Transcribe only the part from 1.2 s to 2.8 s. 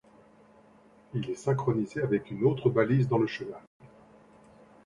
est synchronisé avec une autre